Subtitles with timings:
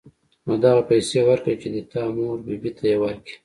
[0.45, 3.33] نو دغه پيسې وركه چې د تا مور بي بي ته يې وركي.